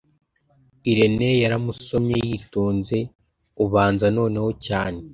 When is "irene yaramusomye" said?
0.91-2.17